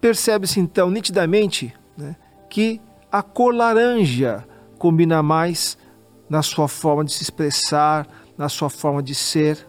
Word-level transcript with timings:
percebe-se 0.00 0.60
então 0.60 0.90
nitidamente 0.90 1.74
né, 1.96 2.16
que 2.48 2.80
a 3.10 3.22
cor 3.22 3.54
laranja 3.54 4.46
combina 4.78 5.22
mais 5.22 5.76
na 6.28 6.42
sua 6.42 6.68
forma 6.68 7.04
de 7.04 7.12
se 7.12 7.22
expressar, 7.22 8.06
na 8.36 8.48
sua 8.48 8.70
forma 8.70 9.02
de 9.02 9.14
ser. 9.14 9.66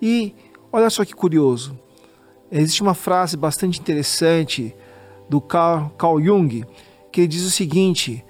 E 0.00 0.34
olha 0.72 0.90
só 0.90 1.04
que 1.04 1.14
curioso, 1.14 1.78
existe 2.50 2.82
uma 2.82 2.94
frase 2.94 3.36
bastante 3.36 3.80
interessante 3.80 4.74
do 5.28 5.40
Carl, 5.40 5.90
Carl 5.90 6.20
Jung 6.20 6.64
que 7.10 7.22
ele 7.22 7.28
diz 7.28 7.44
o 7.44 7.50
seguinte: 7.50 8.24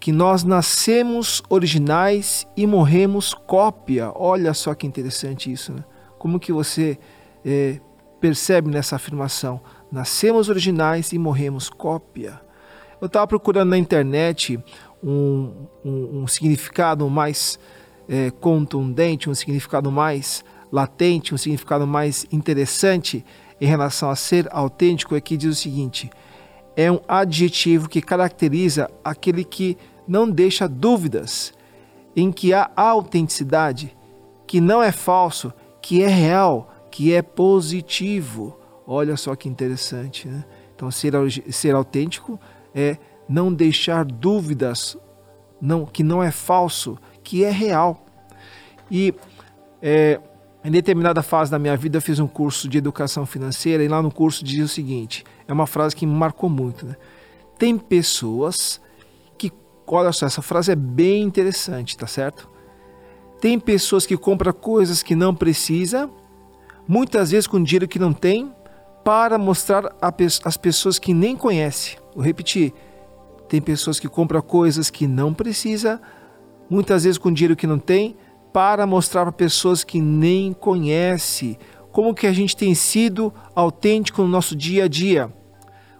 que 0.00 0.12
nós 0.12 0.42
nascemos 0.44 1.42
originais 1.48 2.46
e 2.56 2.66
morremos 2.66 3.34
cópia. 3.34 4.10
Olha 4.14 4.52
só 4.54 4.74
que 4.74 4.86
interessante 4.86 5.52
isso, 5.52 5.72
né? 5.72 5.84
Como 6.18 6.40
que 6.40 6.52
você 6.52 6.98
é, 7.44 7.80
percebe 8.20 8.70
nessa 8.70 8.96
afirmação? 8.96 9.60
Nascemos 9.90 10.48
originais 10.48 11.12
e 11.12 11.18
morremos 11.18 11.68
cópia. 11.68 12.40
Eu 13.00 13.06
estava 13.06 13.26
procurando 13.26 13.70
na 13.70 13.78
internet 13.78 14.58
um, 15.02 15.66
um, 15.84 16.22
um 16.22 16.26
significado 16.26 17.08
mais 17.10 17.58
é, 18.08 18.30
contundente, 18.30 19.28
um 19.28 19.34
significado 19.34 19.90
mais 19.90 20.44
latente, 20.72 21.34
um 21.34 21.38
significado 21.38 21.86
mais 21.86 22.26
interessante 22.32 23.24
em 23.60 23.66
relação 23.66 24.10
a 24.10 24.16
ser 24.16 24.48
autêntico, 24.50 25.14
é 25.14 25.20
que 25.20 25.36
diz 25.36 25.58
o 25.58 25.60
seguinte: 25.60 26.10
é 26.74 26.90
um 26.90 26.98
adjetivo 27.06 27.88
que 27.88 28.00
caracteriza 28.00 28.90
aquele 29.04 29.44
que 29.44 29.76
não 30.08 30.28
deixa 30.28 30.66
dúvidas, 30.66 31.52
em 32.16 32.32
que 32.32 32.54
há 32.54 32.70
autenticidade, 32.74 33.96
que 34.46 34.60
não 34.60 34.82
é 34.82 34.90
falso, 34.90 35.52
que 35.80 36.02
é 36.02 36.08
real, 36.08 36.72
que 36.90 37.12
é 37.12 37.22
positivo. 37.22 38.58
Olha 38.86 39.16
só 39.16 39.36
que 39.36 39.48
interessante, 39.48 40.26
né? 40.26 40.44
Então, 40.74 40.90
ser, 40.90 41.12
ser 41.50 41.74
autêntico 41.74 42.40
é 42.74 42.96
não 43.28 43.52
deixar 43.52 44.04
dúvidas, 44.04 44.96
não, 45.60 45.86
que 45.86 46.02
não 46.02 46.22
é 46.22 46.30
falso, 46.30 46.98
que 47.22 47.44
é 47.44 47.50
real. 47.50 48.04
E 48.90 49.14
é, 49.80 50.20
em 50.64 50.70
determinada 50.70 51.22
fase 51.22 51.50
da 51.50 51.58
minha 51.58 51.76
vida 51.76 51.98
eu 51.98 52.02
fiz 52.02 52.18
um 52.20 52.26
curso 52.26 52.68
de 52.68 52.78
educação 52.78 53.26
financeira 53.26 53.82
e 53.82 53.88
lá 53.88 54.00
no 54.00 54.12
curso 54.12 54.44
dizia 54.44 54.64
o 54.64 54.68
seguinte, 54.68 55.24
é 55.46 55.52
uma 55.52 55.66
frase 55.66 55.96
que 55.96 56.06
me 56.06 56.14
marcou 56.14 56.48
muito, 56.48 56.86
né? 56.86 56.96
Tem 57.58 57.76
pessoas 57.76 58.80
que, 59.36 59.52
olha 59.86 60.12
só, 60.12 60.26
essa 60.26 60.42
frase 60.42 60.72
é 60.72 60.76
bem 60.76 61.22
interessante, 61.22 61.96
tá 61.96 62.06
certo? 62.06 62.48
Tem 63.40 63.58
pessoas 63.58 64.06
que 64.06 64.16
compram 64.16 64.52
coisas 64.52 65.02
que 65.02 65.16
não 65.16 65.34
precisa, 65.34 66.08
muitas 66.86 67.32
vezes 67.32 67.46
com 67.46 67.62
dinheiro 67.62 67.88
que 67.88 67.98
não 67.98 68.12
tem, 68.12 68.52
para 69.04 69.36
mostrar 69.36 69.92
às 70.44 70.56
pessoas 70.56 70.98
que 70.98 71.12
nem 71.12 71.36
conhece. 71.36 71.96
Vou 72.14 72.24
repetir. 72.24 72.72
Tem 73.48 73.60
pessoas 73.60 73.98
que 73.98 74.08
compram 74.08 74.40
coisas 74.40 74.90
que 74.90 75.08
não 75.08 75.34
precisa, 75.34 76.00
muitas 76.70 77.02
vezes 77.02 77.18
com 77.18 77.32
dinheiro 77.32 77.56
que 77.56 77.66
não 77.66 77.78
tem, 77.78 78.16
para 78.52 78.86
mostrar 78.86 79.22
para 79.22 79.32
pessoas 79.32 79.82
que 79.82 80.00
nem 80.00 80.52
conhece 80.52 81.58
como 81.90 82.14
que 82.14 82.26
a 82.26 82.32
gente 82.32 82.56
tem 82.56 82.74
sido 82.74 83.32
autêntico 83.54 84.22
no 84.22 84.28
nosso 84.28 84.56
dia 84.56 84.84
a 84.84 84.88
dia. 84.88 85.32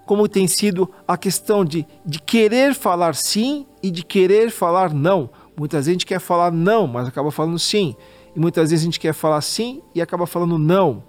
Como 0.06 0.28
tem 0.28 0.46
sido 0.46 0.90
a 1.06 1.16
questão 1.16 1.64
de, 1.64 1.86
de 2.04 2.20
querer 2.20 2.74
falar 2.74 3.14
sim 3.14 3.66
e 3.82 3.90
de 3.90 4.02
querer 4.02 4.50
falar 4.50 4.92
não. 4.92 5.30
Muitas 5.56 5.80
vezes 5.80 5.88
a 5.88 5.92
gente 5.92 6.06
quer 6.06 6.18
falar 6.18 6.50
não, 6.50 6.86
mas 6.86 7.06
acaba 7.06 7.30
falando 7.30 7.58
sim. 7.58 7.94
E 8.34 8.40
muitas 8.40 8.70
vezes 8.70 8.82
a 8.82 8.86
gente 8.86 9.00
quer 9.00 9.12
falar 9.12 9.40
sim 9.42 9.82
e 9.94 10.00
acaba 10.00 10.26
falando 10.26 10.58
não. 10.58 11.04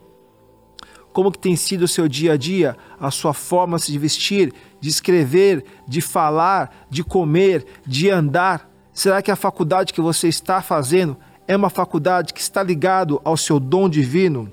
Como 1.11 1.31
que 1.31 1.39
tem 1.39 1.55
sido 1.55 1.83
o 1.83 1.87
seu 1.87 2.07
dia 2.07 2.33
a 2.33 2.37
dia, 2.37 2.75
a 2.99 3.11
sua 3.11 3.33
forma 3.33 3.77
de 3.77 3.97
vestir, 3.99 4.53
de 4.79 4.89
escrever, 4.89 5.63
de 5.87 6.01
falar, 6.01 6.87
de 6.89 7.03
comer, 7.03 7.65
de 7.85 8.09
andar? 8.09 8.69
Será 8.91 9.21
que 9.21 9.31
a 9.31 9.35
faculdade 9.35 9.93
que 9.93 10.01
você 10.01 10.27
está 10.27 10.61
fazendo 10.61 11.17
é 11.47 11.55
uma 11.55 11.69
faculdade 11.69 12.33
que 12.33 12.39
está 12.39 12.63
ligado 12.63 13.21
ao 13.23 13.35
seu 13.35 13.59
dom 13.59 13.89
divino, 13.89 14.51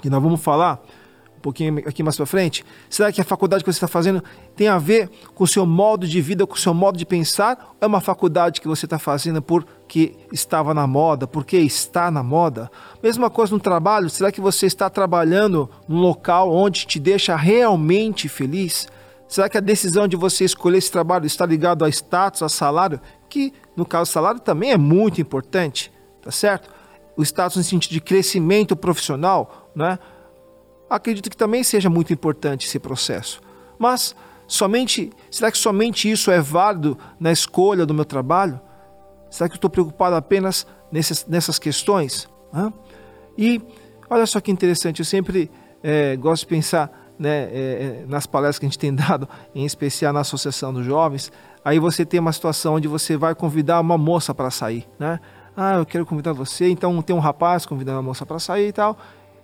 que 0.00 0.10
nós 0.10 0.22
vamos 0.22 0.40
falar 0.40 0.82
um 1.36 1.40
pouquinho 1.40 1.78
aqui 1.78 2.02
mais 2.02 2.16
para 2.16 2.26
frente? 2.26 2.64
Será 2.88 3.12
que 3.12 3.20
a 3.20 3.24
faculdade 3.24 3.64
que 3.64 3.72
você 3.72 3.76
está 3.76 3.88
fazendo 3.88 4.22
tem 4.56 4.68
a 4.68 4.78
ver 4.78 5.10
com 5.34 5.44
o 5.44 5.46
seu 5.46 5.66
modo 5.66 6.06
de 6.06 6.20
vida, 6.20 6.46
com 6.46 6.54
o 6.54 6.58
seu 6.58 6.72
modo 6.72 6.96
de 6.96 7.04
pensar? 7.04 7.58
Ou 7.72 7.76
é 7.80 7.86
uma 7.86 8.00
faculdade 8.00 8.60
que 8.60 8.68
você 8.68 8.86
está 8.86 8.98
fazendo 8.98 9.42
porque 9.42 10.14
estava 10.32 10.72
na 10.72 10.86
moda, 10.86 11.26
porque 11.26 11.56
está 11.58 12.10
na 12.10 12.22
moda? 12.22 12.70
Mesma 13.02 13.28
coisa 13.28 13.52
no 13.52 13.60
trabalho, 13.60 14.08
será 14.08 14.30
que 14.30 14.40
você 14.40 14.66
está 14.66 14.88
trabalhando 14.88 15.68
num 15.88 16.00
local 16.00 16.52
onde 16.52 16.86
te 16.86 16.98
deixa 17.00 17.36
realmente 17.36 18.28
feliz? 18.28 18.88
Será 19.26 19.48
que 19.48 19.58
a 19.58 19.60
decisão 19.60 20.06
de 20.06 20.16
você 20.16 20.44
escolher 20.44 20.78
esse 20.78 20.92
trabalho 20.92 21.26
está 21.26 21.44
ligado 21.44 21.84
a 21.84 21.88
status, 21.88 22.42
a 22.42 22.48
salário? 22.48 23.00
Que 23.28 23.52
no 23.74 23.84
caso 23.84 24.12
salário 24.12 24.38
também 24.38 24.70
é 24.70 24.78
muito 24.78 25.20
importante 25.20 25.93
tá 26.24 26.30
certo? 26.30 26.70
O 27.16 27.22
status 27.22 27.56
no 27.56 27.62
sentido 27.62 27.92
de 27.92 28.00
crescimento 28.00 28.74
profissional, 28.74 29.70
né? 29.74 29.98
Acredito 30.88 31.28
que 31.30 31.36
também 31.36 31.62
seja 31.62 31.90
muito 31.90 32.12
importante 32.12 32.66
esse 32.66 32.78
processo. 32.78 33.40
Mas 33.78 34.16
somente, 34.46 35.12
será 35.30 35.50
que 35.50 35.58
somente 35.58 36.10
isso 36.10 36.30
é 36.30 36.40
válido 36.40 36.98
na 37.20 37.30
escolha 37.30 37.84
do 37.84 37.94
meu 37.94 38.04
trabalho? 38.04 38.60
Será 39.30 39.48
que 39.48 39.54
eu 39.54 39.58
estou 39.58 39.70
preocupado 39.70 40.16
apenas 40.16 40.66
nessas, 40.90 41.26
nessas 41.26 41.58
questões? 41.58 42.28
Né? 42.52 42.72
E 43.36 43.60
olha 44.08 44.26
só 44.26 44.40
que 44.40 44.50
interessante, 44.50 45.00
eu 45.00 45.04
sempre 45.04 45.50
é, 45.82 46.16
gosto 46.16 46.42
de 46.42 46.48
pensar 46.48 47.04
né, 47.18 47.48
é, 47.52 48.04
nas 48.06 48.26
palestras 48.26 48.58
que 48.58 48.66
a 48.66 48.68
gente 48.68 48.78
tem 48.78 48.94
dado, 48.94 49.28
em 49.54 49.64
especial 49.64 50.12
na 50.12 50.20
Associação 50.20 50.72
dos 50.72 50.84
Jovens, 50.84 51.32
aí 51.64 51.78
você 51.78 52.04
tem 52.04 52.20
uma 52.20 52.32
situação 52.32 52.74
onde 52.74 52.88
você 52.88 53.16
vai 53.16 53.34
convidar 53.34 53.80
uma 53.80 53.98
moça 53.98 54.34
para 54.34 54.50
sair, 54.50 54.86
né? 54.98 55.20
Ah, 55.56 55.76
eu 55.76 55.86
quero 55.86 56.06
convidar 56.06 56.32
você. 56.32 56.68
Então 56.68 57.00
tem 57.02 57.14
um 57.14 57.20
rapaz 57.20 57.66
convidando 57.66 57.98
a 57.98 58.02
moça 58.02 58.26
para 58.26 58.38
sair 58.38 58.68
e 58.68 58.72
tal. 58.72 58.96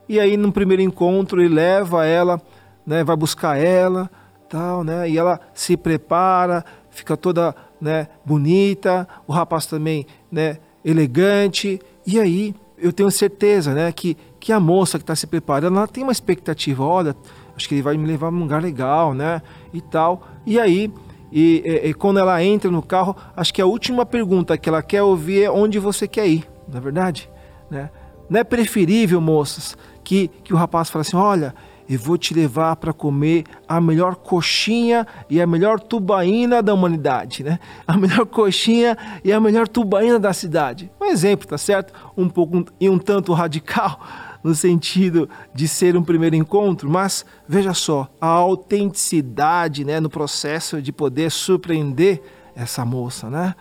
E 0.08 0.18
aí, 0.18 0.36
no 0.36 0.50
primeiro 0.50 0.82
encontro, 0.82 1.40
ele 1.40 1.54
leva 1.54 2.04
ela 2.04 2.40
né, 2.86 3.04
vai 3.04 3.16
buscar 3.16 3.56
ela, 3.56 4.10
tal, 4.48 4.82
né? 4.82 5.08
E 5.08 5.16
ela 5.16 5.40
se 5.54 5.76
prepara, 5.76 6.64
fica 6.90 7.16
toda, 7.16 7.54
né, 7.80 8.08
bonita, 8.24 9.06
o 9.26 9.32
rapaz 9.32 9.66
também, 9.66 10.06
né, 10.30 10.58
elegante. 10.84 11.80
E 12.06 12.18
aí 12.18 12.54
eu 12.76 12.92
tenho 12.92 13.10
certeza, 13.10 13.74
né, 13.74 13.92
que 13.92 14.16
que 14.40 14.54
a 14.54 14.58
moça 14.58 14.98
que 14.98 15.02
está 15.02 15.14
se 15.14 15.26
preparando, 15.26 15.76
ela 15.76 15.86
tem 15.86 16.02
uma 16.02 16.12
expectativa, 16.12 16.82
olha, 16.82 17.14
acho 17.54 17.68
que 17.68 17.74
ele 17.74 17.82
vai 17.82 17.94
me 17.98 18.06
levar 18.06 18.28
a 18.28 18.30
um 18.30 18.38
lugar 18.38 18.62
legal, 18.62 19.12
né, 19.12 19.42
e 19.72 19.82
tal. 19.82 20.26
E 20.46 20.58
aí 20.58 20.90
e, 21.32 21.62
e, 21.64 21.88
e, 21.88 21.94
quando 21.94 22.18
ela 22.18 22.42
entra 22.42 22.70
no 22.70 22.82
carro, 22.82 23.16
acho 23.36 23.52
que 23.54 23.62
a 23.62 23.66
última 23.66 24.04
pergunta 24.04 24.58
que 24.58 24.68
ela 24.68 24.82
quer 24.82 25.02
ouvir 25.02 25.44
é 25.44 25.50
onde 25.50 25.78
você 25.78 26.08
quer 26.08 26.26
ir, 26.26 26.48
na 26.68 26.78
é 26.78 26.80
verdade? 26.80 27.30
Né? 27.70 27.90
Não 28.28 28.40
é 28.40 28.44
preferível, 28.44 29.20
moças, 29.20 29.76
que, 30.02 30.28
que 30.42 30.52
o 30.52 30.56
rapaz 30.56 30.90
fale 30.90 31.02
assim: 31.02 31.16
olha, 31.16 31.54
eu 31.88 31.98
vou 31.98 32.16
te 32.16 32.32
levar 32.32 32.76
para 32.76 32.92
comer 32.92 33.44
a 33.68 33.80
melhor 33.80 34.14
coxinha 34.14 35.04
e 35.28 35.40
a 35.40 35.46
melhor 35.46 35.80
tubaína 35.80 36.62
da 36.62 36.72
humanidade, 36.72 37.42
né? 37.42 37.58
A 37.84 37.96
melhor 37.96 38.26
coxinha 38.26 38.96
e 39.24 39.32
a 39.32 39.40
melhor 39.40 39.66
tubaína 39.66 40.18
da 40.18 40.32
cidade. 40.32 40.90
Um 41.00 41.06
exemplo, 41.06 41.48
tá 41.48 41.58
certo? 41.58 41.92
Um 42.16 42.28
pouco 42.28 42.64
e 42.78 42.88
um 42.88 42.96
tanto 42.96 43.32
radical 43.32 44.00
no 44.42 44.54
sentido 44.54 45.28
de 45.54 45.68
ser 45.68 45.96
um 45.96 46.02
primeiro 46.02 46.36
encontro, 46.36 46.88
mas 46.88 47.24
veja 47.46 47.74
só, 47.74 48.08
a 48.20 48.26
autenticidade, 48.26 49.84
né, 49.84 50.00
no 50.00 50.08
processo 50.08 50.80
de 50.80 50.92
poder 50.92 51.30
surpreender 51.30 52.22
essa 52.54 52.84
moça, 52.84 53.28
né? 53.28 53.54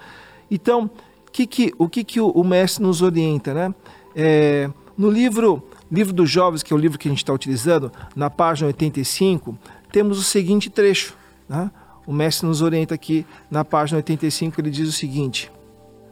Então, 0.50 0.90
que 1.32 1.46
que, 1.46 1.74
o 1.78 1.88
que, 1.88 2.04
que 2.04 2.20
o, 2.20 2.44
mestre 2.44 2.84
nos 2.84 3.02
orienta, 3.02 3.54
né? 3.54 3.76
É, 4.16 4.70
no 4.98 5.10
livro 5.10 5.64
Livro 5.92 6.14
dos 6.14 6.30
Jovens, 6.30 6.62
que 6.62 6.72
é 6.72 6.76
o 6.76 6.80
livro 6.80 7.00
que 7.00 7.08
a 7.08 7.12
gente 7.12 7.20
está 7.20 7.34
utilizando, 7.34 7.92
na 8.16 8.30
página 8.30 8.68
85, 8.68 9.58
temos 9.92 10.20
o 10.20 10.24
seguinte 10.24 10.70
trecho. 10.70 11.18
Né? 11.48 11.72
O 12.06 12.14
mestre 12.14 12.48
nos 12.48 12.62
orienta 12.62 12.94
aqui 12.94 13.26
na 13.50 13.66
página 13.66 13.98
85, 13.98 14.62
ele 14.62 14.70
diz 14.70 14.88
o 14.88 14.92
seguinte: 14.92 15.52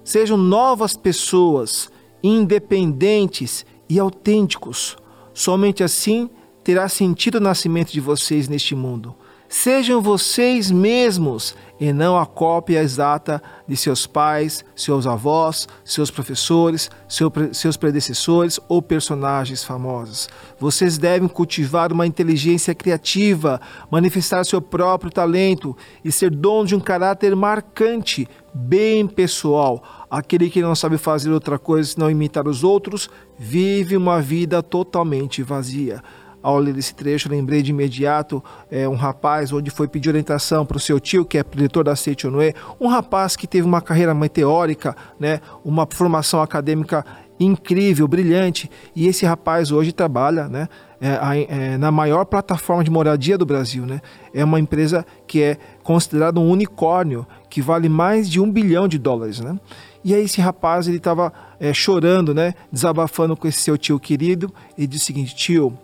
Sejam 0.03 0.35
novas 0.35 0.97
pessoas, 0.97 1.91
independentes 2.23 3.65
e 3.89 3.99
autênticos. 3.99 4.97
Somente 5.33 5.83
assim 5.83 6.29
terá 6.63 6.89
sentido 6.89 7.35
o 7.35 7.41
nascimento 7.41 7.91
de 7.91 8.01
vocês 8.01 8.47
neste 8.47 8.75
mundo. 8.75 9.15
Sejam 9.49 10.01
vocês 10.01 10.69
mesmos 10.69 11.55
e 11.79 11.93
não 11.93 12.17
a 12.17 12.25
cópia 12.25 12.81
exata 12.81 13.41
de 13.65 13.77
seus 13.77 14.05
pais, 14.05 14.65
seus 14.75 15.07
avós, 15.07 15.69
seus 15.85 16.11
professores, 16.11 16.89
seu, 17.07 17.31
seus 17.53 17.77
predecessores 17.77 18.59
ou 18.67 18.81
personagens 18.81 19.63
famosos. 19.63 20.27
Vocês 20.59 20.97
devem 20.97 21.29
cultivar 21.29 21.93
uma 21.93 22.05
inteligência 22.05 22.75
criativa, 22.75 23.61
manifestar 23.89 24.43
seu 24.43 24.61
próprio 24.61 25.09
talento 25.09 25.77
e 26.03 26.11
ser 26.11 26.29
dono 26.29 26.67
de 26.67 26.75
um 26.75 26.79
caráter 26.79 27.33
marcante, 27.33 28.27
bem 28.53 29.07
pessoal. 29.07 29.81
Aquele 30.11 30.49
que 30.49 30.61
não 30.61 30.75
sabe 30.75 30.97
fazer 30.97 31.31
outra 31.31 31.57
coisa 31.57 31.91
senão 31.91 32.11
imitar 32.11 32.45
os 32.47 32.65
outros, 32.65 33.09
vive 33.39 33.95
uma 33.95 34.21
vida 34.21 34.61
totalmente 34.61 35.41
vazia 35.41 36.03
ao 36.47 36.59
ler 36.59 36.77
esse 36.77 36.95
trecho, 36.95 37.27
lembrei 37.27 37.61
de 37.61 37.71
imediato 37.71 38.41
é, 38.71 38.87
um 38.87 38.95
rapaz 38.95 39.51
onde 39.51 39.69
foi 39.69 39.85
pedir 39.85 40.07
orientação 40.07 40.65
para 40.65 40.77
o 40.77 40.79
seu 40.79 40.97
tio, 40.97 41.25
que 41.25 41.37
é 41.37 41.43
diretor 41.43 41.83
da 41.83 41.93
Seitonue, 41.93 42.55
um 42.79 42.87
rapaz 42.87 43.35
que 43.35 43.45
teve 43.45 43.67
uma 43.67 43.81
carreira 43.81 44.13
meteórica, 44.13 44.95
né, 45.19 45.41
uma 45.65 45.85
formação 45.91 46.41
acadêmica 46.41 47.05
incrível, 47.37 48.07
brilhante, 48.07 48.71
e 48.95 49.07
esse 49.07 49.25
rapaz 49.25 49.73
hoje 49.73 49.91
trabalha 49.91 50.47
né, 50.47 50.69
é, 51.01 51.73
é, 51.73 51.77
na 51.77 51.91
maior 51.91 52.23
plataforma 52.23 52.81
de 52.81 52.89
moradia 52.89 53.37
do 53.37 53.45
Brasil. 53.45 53.85
Né? 53.85 53.99
É 54.33 54.45
uma 54.45 54.57
empresa 54.57 55.05
que 55.27 55.43
é 55.43 55.57
considerada 55.83 56.39
um 56.39 56.49
unicórnio, 56.49 57.27
que 57.49 57.61
vale 57.61 57.89
mais 57.89 58.29
de 58.29 58.39
um 58.39 58.49
bilhão 58.49 58.87
de 58.87 58.97
dólares. 58.97 59.41
Né? 59.41 59.59
E 60.01 60.15
aí 60.15 60.23
esse 60.23 60.39
rapaz 60.39 60.87
ele 60.87 60.95
estava 60.95 61.33
é, 61.59 61.73
chorando, 61.73 62.33
né, 62.33 62.53
desabafando 62.71 63.35
com 63.35 63.49
esse 63.49 63.59
seu 63.59 63.77
tio 63.77 63.99
querido, 63.99 64.49
e 64.77 64.87
disse 64.87 65.03
o 65.03 65.07
seguinte, 65.07 65.35
tio, 65.35 65.77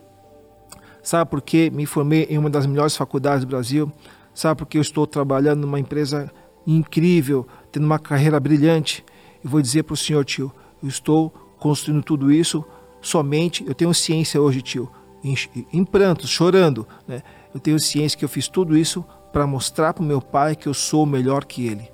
Sabe 1.04 1.30
por 1.30 1.42
que 1.42 1.70
me 1.70 1.86
formei 1.86 2.24
em 2.30 2.38
uma 2.38 2.50
das 2.50 2.66
melhores 2.66 2.96
faculdades 2.96 3.42
do 3.42 3.50
Brasil? 3.50 3.92
Sabe 4.34 4.58
por 4.58 4.66
que 4.66 4.78
eu 4.78 4.82
estou 4.82 5.06
trabalhando 5.06 5.62
numa 5.62 5.80
empresa 5.80 6.32
incrível, 6.66 7.46
tendo 7.72 7.86
uma 7.86 8.00
carreira 8.00 8.40
brilhante? 8.40 9.04
Eu 9.44 9.50
vou 9.50 9.62
dizer 9.62 9.84
para 9.84 9.94
o 9.94 9.98
senhor, 9.98 10.24
tio, 10.24 10.50
eu 10.82 10.88
estou 10.88 11.30
construindo 11.60 12.02
tudo 12.02 12.32
isso 12.32 12.64
somente, 13.02 13.66
eu 13.68 13.76
tenho 13.76 13.94
ciência 13.94 14.42
hoje, 14.42 14.62
tio, 14.62 14.90
em, 15.22 15.36
em 15.74 15.84
prantos, 15.84 16.30
chorando, 16.30 16.88
né? 17.06 17.22
Eu 17.54 17.60
tenho 17.60 17.78
ciência 17.80 18.18
que 18.18 18.24
eu 18.24 18.30
fiz 18.30 18.48
tudo 18.48 18.78
isso 18.78 19.06
para 19.32 19.46
mostrar 19.46 19.94
para 19.94 20.04
o 20.04 20.06
meu 20.06 20.22
pai 20.22 20.56
que 20.56 20.68
eu 20.68 20.74
sou 20.74 21.06
melhor 21.06 21.44
que 21.44 21.68
ele. 21.68 21.92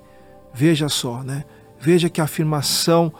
Veja 0.54 0.88
só, 0.88 1.22
né? 1.22 1.44
Veja 1.80 2.08
que 2.08 2.20
afirmação 2.20 3.12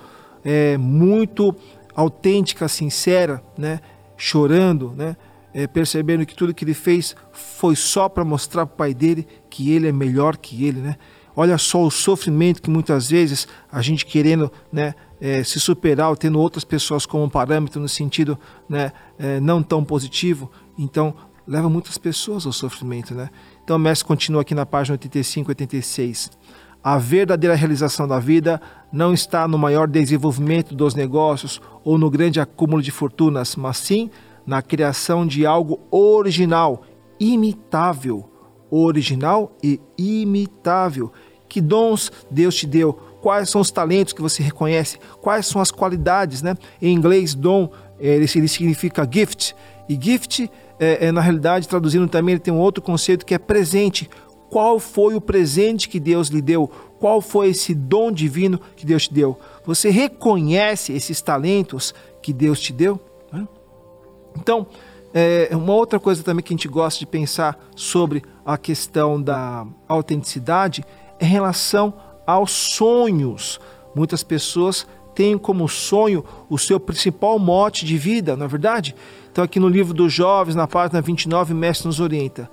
é 0.45 0.79
muito 0.79 1.55
autêntica, 1.95 2.69
sincera, 2.69 3.43
né? 3.59 3.81
Chorando, 4.17 4.93
né? 4.97 5.17
É, 5.52 5.67
percebendo 5.67 6.25
que 6.25 6.35
tudo 6.35 6.55
que 6.55 6.64
ele 6.64 6.75
fez 6.75 7.14
foi 7.32 7.76
só 7.76 8.08
para 8.08 8.25
mostrar 8.25 8.67
para 8.67 8.75
o 8.75 8.76
pai 8.76 8.94
dele 8.94 9.26
que 9.49 9.73
ele 9.73 9.88
é 9.88 9.93
melhor 9.93 10.37
que 10.37 10.64
ele, 10.64 10.81
né? 10.81 10.97
Olha 11.35 11.56
só 11.56 11.82
o 11.82 11.91
sofrimento 11.91 12.61
que 12.61 12.70
muitas 12.70 13.11
vezes 13.11 13.47
a 13.70 13.81
gente 13.81 14.05
querendo 14.05 14.50
né, 14.73 14.94
é, 15.20 15.43
se 15.44 15.61
superar, 15.61 16.14
tendo 16.17 16.38
outras 16.41 16.64
pessoas 16.64 17.06
como 17.06 17.31
parâmetro 17.31 17.81
no 17.81 17.88
sentido 17.88 18.38
né, 18.69 18.93
é, 19.19 19.38
não 19.41 19.62
tão 19.62 19.85
positivo, 19.85 20.50
então 20.76 21.14
leva 21.47 21.70
muitas 21.70 21.97
pessoas 21.97 22.47
ao 22.47 22.52
sofrimento. 22.52 23.14
Né? 23.14 23.31
Então 23.62 23.76
o 23.76 23.79
mestre 23.79 24.06
continua 24.06 24.43
aqui 24.43 24.55
na 24.55 24.67
página 24.67 24.94
85 24.94 25.50
e 25.50 25.52
86. 25.52 26.31
A 26.82 26.99
verdadeira 26.99 27.55
realização 27.55 28.08
da 28.08 28.19
vida 28.19 28.61
não 28.93 29.12
está 29.12 29.47
no 29.47 29.58
maior 29.58 29.87
desenvolvimento 29.87 30.75
dos 30.75 30.94
negócios 30.94 31.61
ou 31.85 31.99
no 31.99 32.11
grande 32.11 32.41
acúmulo 32.41 32.82
de 32.82 32.91
fortunas, 32.91 33.55
mas 33.55 33.76
sim 33.76 34.11
na 34.47 34.63
criação 34.63 35.27
de 35.27 35.47
algo 35.47 35.81
original, 35.91 36.83
imitável. 37.19 38.29
Original 38.71 39.57
e 39.63 39.81
imitável. 39.99 41.13
Que 41.49 41.61
dons 41.61 42.13
Deus 42.31 42.55
te 42.55 42.67
deu? 42.67 42.93
Quais 43.21 43.51
são 43.51 43.61
os 43.61 43.71
talentos 43.71 44.13
que 44.13 44.23
você 44.23 44.43
reconhece? 44.43 44.99
Quais 45.21 45.47
são 45.47 45.61
as 45.61 45.71
qualidades? 45.71 46.41
Né? 46.43 46.55
Em 46.81 46.95
inglês, 46.95 47.35
dom 47.35 47.71
ele, 48.00 48.26
ele 48.35 48.49
significa 48.49 49.09
gift. 49.11 49.55
E 49.88 49.99
gift, 50.00 50.50
é, 50.79 51.07
é, 51.07 51.12
na 51.12 51.21
realidade, 51.21 51.69
traduzindo 51.69 52.09
também, 52.09 52.35
ele 52.35 52.41
tem 52.41 52.53
um 52.55 52.59
outro 52.59 52.83
conceito 52.83 53.26
que 53.26 53.35
é 53.35 53.38
presente. 53.38 54.09
Qual 54.49 54.81
foi 54.81 55.14
o 55.14 55.21
presente 55.21 55.88
que 55.88 56.00
Deus 56.00 56.29
lhe 56.29 56.41
deu? 56.41 56.69
Qual 56.99 57.21
foi 57.21 57.50
esse 57.50 57.75
dom 57.75 58.11
divino 58.11 58.61
que 58.75 58.87
Deus 58.87 59.07
te 59.07 59.14
deu? 59.14 59.38
Você 59.64 59.91
reconhece 59.91 60.93
esses 60.93 61.21
talentos 61.21 61.95
que 62.23 62.33
Deus 62.33 62.61
te 62.61 62.73
deu? 62.73 63.00
Então, 64.37 64.67
é, 65.13 65.49
uma 65.53 65.73
outra 65.73 65.99
coisa 65.99 66.23
também 66.23 66.43
que 66.43 66.53
a 66.53 66.57
gente 66.57 66.69
gosta 66.69 66.99
de 66.99 67.07
pensar 67.07 67.59
sobre 67.75 68.23
a 68.45 68.57
questão 68.57 69.21
da 69.21 69.67
autenticidade 69.89 70.85
é 71.19 71.25
em 71.25 71.29
relação 71.29 71.95
aos 72.27 72.53
sonhos. 72.53 73.61
Muitas 73.95 74.23
pessoas 74.23 74.87
têm 75.15 75.37
como 75.37 75.69
sonho 75.69 76.25
o 76.49 76.57
seu 76.57 76.79
principal 76.79 77.39
mote 77.39 77.85
de 77.85 77.99
vida, 77.99 78.37
não 78.37 78.47
é 78.47 78.49
verdade? 78.49 78.95
Então, 79.31 79.45
aqui 79.45 79.59
no 79.59 79.69
livro 79.69 79.93
dos 79.93 80.13
jovens, 80.13 80.55
na 80.55 80.67
página 80.67 81.01
29, 81.01 81.53
o 81.53 81.57
mestre 81.57 81.87
nos 81.87 82.01
orienta. 82.01 82.51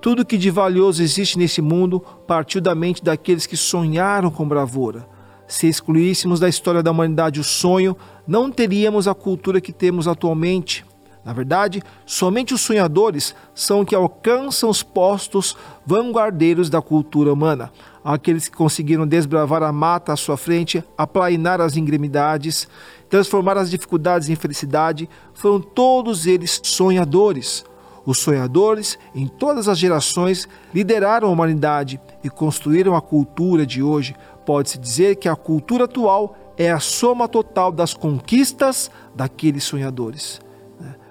Tudo 0.00 0.24
que 0.24 0.38
de 0.38 0.50
valioso 0.50 1.02
existe 1.02 1.36
nesse 1.36 1.60
mundo 1.60 2.00
partiu 2.26 2.60
da 2.60 2.74
mente 2.74 3.02
daqueles 3.02 3.46
que 3.46 3.56
sonharam 3.56 4.30
com 4.30 4.46
bravura. 4.46 5.08
Se 5.48 5.66
excluíssemos 5.66 6.38
da 6.38 6.48
história 6.48 6.82
da 6.82 6.90
humanidade 6.90 7.40
o 7.40 7.44
sonho, 7.44 7.96
não 8.26 8.50
teríamos 8.50 9.08
a 9.08 9.14
cultura 9.14 9.60
que 9.60 9.72
temos 9.72 10.06
atualmente. 10.06 10.84
Na 11.24 11.32
verdade, 11.32 11.82
somente 12.06 12.54
os 12.54 12.60
sonhadores 12.60 13.34
são 13.54 13.84
que 13.84 13.94
alcançam 13.94 14.70
os 14.70 14.82
postos 14.82 15.56
vanguardeiros 15.84 16.70
da 16.70 16.80
cultura 16.80 17.32
humana. 17.32 17.70
Aqueles 18.02 18.48
que 18.48 18.56
conseguiram 18.56 19.06
desbravar 19.06 19.62
a 19.62 19.72
mata 19.72 20.12
à 20.12 20.16
sua 20.16 20.36
frente, 20.36 20.82
aplainar 20.96 21.60
as 21.60 21.76
ingrimidades, 21.76 22.68
transformar 23.10 23.58
as 23.58 23.70
dificuldades 23.70 24.28
em 24.28 24.36
felicidade, 24.36 25.08
foram 25.34 25.60
todos 25.60 26.26
eles 26.26 26.60
sonhadores. 26.64 27.64
Os 28.06 28.18
sonhadores, 28.18 28.98
em 29.14 29.26
todas 29.26 29.68
as 29.68 29.78
gerações, 29.78 30.48
lideraram 30.72 31.28
a 31.28 31.30
humanidade 31.30 32.00
e 32.24 32.30
construíram 32.30 32.96
a 32.96 33.02
cultura 33.02 33.66
de 33.66 33.82
hoje. 33.82 34.16
Pode-se 34.46 34.78
dizer 34.78 35.16
que 35.16 35.28
a 35.28 35.36
cultura 35.36 35.84
atual 35.84 36.34
é 36.56 36.70
a 36.70 36.80
soma 36.80 37.28
total 37.28 37.70
das 37.70 37.92
conquistas 37.92 38.90
daqueles 39.14 39.64
sonhadores. 39.64 40.40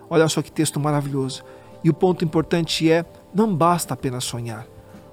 Olha 0.10 0.28
só 0.28 0.42
que 0.42 0.52
texto 0.52 0.80
maravilhoso. 0.80 1.44
E 1.84 1.90
o 1.90 1.94
ponto 1.94 2.24
importante 2.24 2.90
é: 2.92 3.06
não 3.34 3.54
basta 3.54 3.94
apenas 3.94 4.24
sonhar. 4.24 4.66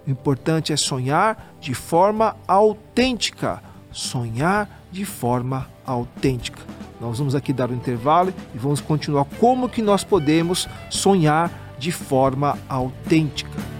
O 0.06 0.10
importante 0.10 0.72
é 0.72 0.76
sonhar 0.76 1.54
de 1.60 1.74
forma 1.74 2.36
autêntica. 2.46 3.62
Sonhar 3.90 4.68
de 4.90 5.04
forma 5.04 5.68
autêntica. 5.86 6.60
Nós 7.00 7.18
vamos 7.18 7.34
aqui 7.34 7.52
dar 7.52 7.70
um 7.70 7.74
intervalo 7.74 8.32
e 8.54 8.58
vamos 8.58 8.80
continuar 8.80 9.24
como 9.38 9.68
que 9.68 9.82
nós 9.82 10.04
podemos 10.04 10.68
sonhar 10.90 11.50
de 11.78 11.92
forma 11.92 12.58
autêntica. 12.68 13.73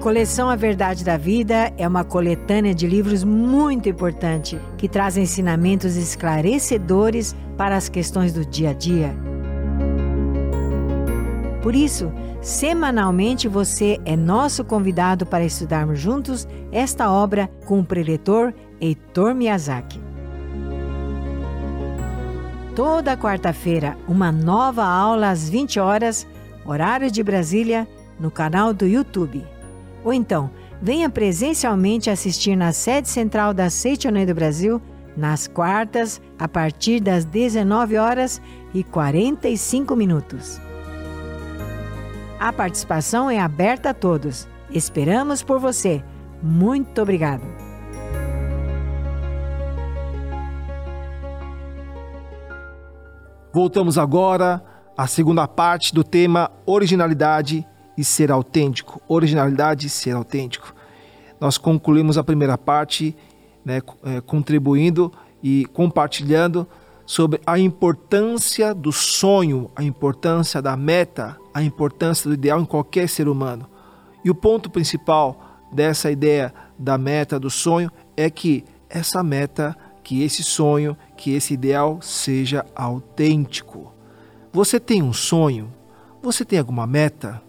Coleção 0.00 0.48
A 0.48 0.56
Verdade 0.56 1.04
da 1.04 1.18
Vida 1.18 1.74
é 1.76 1.86
uma 1.86 2.02
coletânea 2.02 2.74
de 2.74 2.86
livros 2.86 3.22
muito 3.22 3.86
importante 3.86 4.58
que 4.78 4.88
traz 4.88 5.18
ensinamentos 5.18 5.94
esclarecedores 5.94 7.36
para 7.56 7.76
as 7.76 7.90
questões 7.90 8.32
do 8.32 8.42
dia 8.44 8.70
a 8.70 8.72
dia. 8.72 9.14
Por 11.62 11.74
isso, 11.74 12.10
semanalmente 12.40 13.46
você 13.46 14.00
é 14.06 14.16
nosso 14.16 14.64
convidado 14.64 15.26
para 15.26 15.44
estudarmos 15.44 16.00
juntos 16.00 16.48
esta 16.72 17.12
obra 17.12 17.50
com 17.66 17.80
o 17.80 17.84
preletor 17.84 18.54
Heitor 18.80 19.34
Miyazaki. 19.34 20.00
Toda 22.74 23.18
quarta-feira, 23.18 23.98
uma 24.08 24.32
nova 24.32 24.82
aula 24.82 25.28
às 25.28 25.46
20 25.50 25.78
horas, 25.78 26.26
horário 26.64 27.10
de 27.10 27.22
Brasília, 27.22 27.86
no 28.18 28.30
canal 28.30 28.72
do 28.72 28.86
YouTube. 28.86 29.44
Ou 30.04 30.12
então, 30.12 30.50
venha 30.80 31.10
presencialmente 31.10 32.08
assistir 32.08 32.56
na 32.56 32.72
sede 32.72 33.08
central 33.08 33.52
da 33.52 33.68
Seitonei 33.68 34.24
do 34.24 34.34
Brasil, 34.34 34.80
nas 35.16 35.46
quartas, 35.46 36.20
a 36.38 36.48
partir 36.48 37.00
das 37.00 37.24
19 37.24 37.96
horas 37.96 38.40
e 38.72 38.82
45 38.82 39.94
minutos. 39.94 40.60
A 42.38 42.52
participação 42.52 43.30
é 43.30 43.38
aberta 43.38 43.90
a 43.90 43.94
todos. 43.94 44.48
Esperamos 44.70 45.42
por 45.42 45.58
você. 45.58 46.02
Muito 46.42 47.02
obrigado. 47.02 47.42
Voltamos 53.52 53.98
agora 53.98 54.62
à 54.96 55.06
segunda 55.06 55.46
parte 55.46 55.92
do 55.92 56.04
tema 56.04 56.50
originalidade 56.64 57.66
e 58.00 58.04
ser 58.04 58.32
autêntico. 58.32 58.98
Originalidade 59.06 59.86
e 59.86 59.90
ser 59.90 60.12
autêntico. 60.12 60.74
Nós 61.38 61.58
concluímos 61.58 62.16
a 62.16 62.24
primeira 62.24 62.56
parte, 62.56 63.14
né, 63.62 63.82
é, 64.02 64.22
contribuindo 64.22 65.12
e 65.42 65.66
compartilhando 65.66 66.66
sobre 67.04 67.42
a 67.46 67.58
importância 67.58 68.72
do 68.72 68.90
sonho, 68.90 69.70
a 69.76 69.82
importância 69.82 70.62
da 70.62 70.78
meta, 70.78 71.36
a 71.52 71.62
importância 71.62 72.26
do 72.26 72.32
ideal 72.32 72.58
em 72.58 72.64
qualquer 72.64 73.06
ser 73.06 73.28
humano. 73.28 73.68
E 74.24 74.30
o 74.30 74.34
ponto 74.34 74.70
principal 74.70 75.60
dessa 75.70 76.10
ideia 76.10 76.54
da 76.78 76.96
meta, 76.96 77.38
do 77.38 77.50
sonho, 77.50 77.90
é 78.16 78.30
que 78.30 78.64
essa 78.88 79.22
meta, 79.22 79.76
que 80.02 80.22
esse 80.22 80.42
sonho, 80.42 80.96
que 81.18 81.34
esse 81.34 81.52
ideal 81.52 82.00
seja 82.00 82.64
autêntico. 82.74 83.92
Você 84.52 84.80
tem 84.80 85.02
um 85.02 85.12
sonho? 85.12 85.70
Você 86.22 86.46
tem 86.46 86.58
alguma 86.58 86.86
meta? 86.86 87.42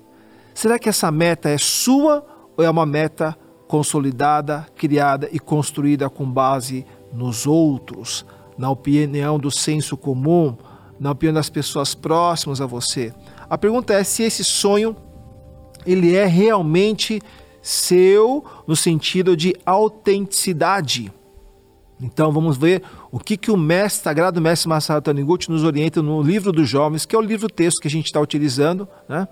Será 0.54 0.78
que 0.78 0.90
essa 0.90 1.12
meta 1.12 1.50
é 1.50 1.58
sua 1.58 2.26
ou 2.58 2.64
é 2.64 2.70
uma 2.70 2.86
meta 2.86 3.38
consolidada, 3.68 4.68
criada 4.76 5.30
e 5.32 5.40
construída 5.40 6.10
com 6.10 6.30
base 6.30 6.86
nos 7.14 7.48
outros, 7.48 8.26
na 8.58 8.70
opinião 8.70 9.40
do 9.40 9.50
senso 9.50 9.96
comum, 9.96 10.56
na 11.00 11.12
opinião 11.12 11.34
das 11.34 11.50
pessoas 11.50 11.96
próximas 11.96 12.60
a 12.62 12.66
você? 12.66 13.14
A 13.50 13.58
pergunta 13.58 13.94
é 13.94 14.04
se 14.04 14.24
esse 14.24 14.44
sonho 14.44 14.96
ele 15.86 16.16
é 16.16 16.26
realmente 16.26 17.22
seu 17.62 18.44
no 18.68 18.76
sentido 18.76 19.36
de 19.36 19.56
autenticidade. 19.66 21.12
Então 22.02 22.32
vamos 22.32 22.58
ver 22.58 22.82
o 23.12 23.20
que, 23.20 23.38
que 23.38 23.52
o 23.52 23.58
mestre 23.58 24.04
sagrado 24.04 24.42
mestre 24.42 24.68
Masaru 24.68 25.02
Taniguchi 25.02 25.50
nos 25.52 25.64
orienta 25.64 26.02
no 26.02 26.22
livro 26.22 26.52
dos 26.52 26.68
jovens, 26.68 27.06
que 27.06 27.16
é 27.16 27.20
o 27.20 27.22
livro 27.22 27.48
texto 27.48 27.80
que 27.80 27.88
a 27.88 27.92
gente 27.92 28.06
está 28.06 28.20
utilizando, 28.20 28.88
né? 29.08 29.28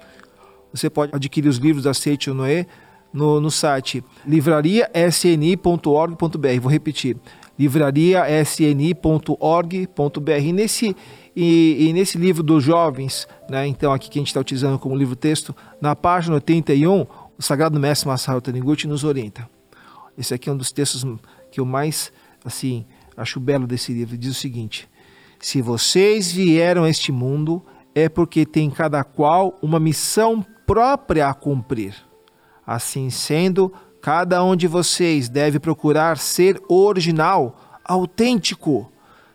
Você 0.73 0.89
pode 0.89 1.15
adquirir 1.15 1.47
os 1.47 1.57
livros 1.57 1.83
da 1.83 1.93
Seiichi 1.93 2.31
Noe 2.31 2.65
no, 3.11 3.41
no 3.41 3.51
site 3.51 4.03
livrariasni.org.br. 4.25 6.61
Vou 6.61 6.71
repetir, 6.71 7.17
livrariasni.org.br. 7.57 10.31
E 10.31 10.53
nesse, 10.53 10.95
e, 11.35 11.87
e, 11.87 11.93
nesse 11.93 12.17
livro 12.17 12.43
dos 12.43 12.63
jovens, 12.63 13.27
né, 13.49 13.67
então 13.67 13.91
aqui 13.91 14.09
que 14.09 14.19
a 14.19 14.21
gente 14.21 14.27
está 14.27 14.39
utilizando 14.39 14.79
como 14.79 14.95
livro 14.95 15.15
texto, 15.15 15.55
na 15.81 15.95
página 15.95 16.35
81, 16.35 17.05
o 17.37 17.41
Sagrado 17.41 17.79
Mestre 17.79 18.07
Masaru 18.07 18.41
Taniguchi 18.41 18.87
nos 18.87 19.03
orienta. 19.03 19.49
Esse 20.17 20.33
aqui 20.33 20.49
é 20.49 20.53
um 20.53 20.57
dos 20.57 20.71
textos 20.71 21.05
que 21.51 21.59
eu 21.59 21.65
mais 21.65 22.11
assim 22.43 22.85
acho 23.15 23.39
belo 23.39 23.65
desse 23.65 23.93
livro. 23.93 24.17
Diz 24.17 24.31
o 24.31 24.39
seguinte: 24.39 24.89
Se 25.39 25.61
vocês 25.61 26.31
vieram 26.31 26.83
a 26.83 26.89
este 26.89 27.11
mundo, 27.11 27.63
é 27.95 28.09
porque 28.09 28.45
tem 28.45 28.69
cada 28.69 29.03
qual 29.03 29.57
uma 29.61 29.79
missão 29.79 30.45
própria 30.69 31.27
a 31.27 31.33
cumprir. 31.33 31.95
Assim 32.63 33.09
sendo, 33.09 33.73
cada 33.99 34.43
um 34.43 34.55
de 34.55 34.67
vocês 34.67 35.27
deve 35.27 35.59
procurar 35.59 36.19
ser 36.19 36.61
original, 36.69 37.79
autêntico. 37.83 38.91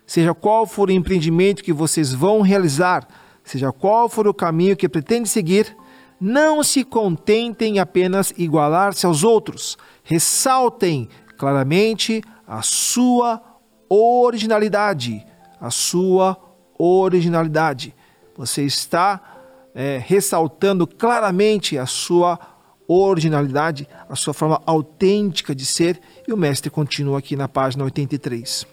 Seja 0.06 0.32
qual 0.32 0.64
for 0.64 0.88
o 0.88 0.92
empreendimento 0.92 1.64
que 1.64 1.72
vocês 1.72 2.12
vão 2.12 2.40
realizar, 2.40 3.08
seja 3.42 3.72
qual 3.72 4.08
for 4.08 4.28
o 4.28 4.32
caminho 4.32 4.76
que 4.76 4.88
pretende 4.88 5.28
seguir, 5.28 5.76
não 6.20 6.62
se 6.62 6.84
contentem 6.84 7.80
apenas 7.80 8.32
igualar-se 8.38 9.04
aos 9.04 9.24
outros. 9.24 9.76
Ressaltem 10.04 11.08
claramente 11.36 12.22
a 12.46 12.62
sua 12.62 13.42
originalidade. 13.88 15.26
A 15.60 15.68
sua 15.68 16.38
originalidade. 16.78 17.92
Você 18.36 18.62
está 18.62 19.33
é, 19.74 20.00
ressaltando 20.04 20.86
claramente 20.86 21.76
a 21.76 21.86
sua 21.86 22.38
originalidade, 22.86 23.88
a 24.08 24.14
sua 24.14 24.32
forma 24.32 24.62
autêntica 24.64 25.54
de 25.54 25.64
ser, 25.64 26.00
e 26.28 26.32
o 26.32 26.36
mestre 26.36 26.70
continua 26.70 27.18
aqui 27.18 27.34
na 27.34 27.48
página 27.48 27.84
83. 27.84 28.66